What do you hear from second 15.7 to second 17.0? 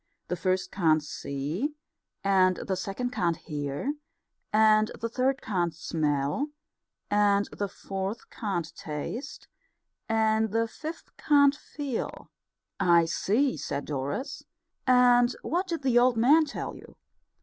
the old man tell you?"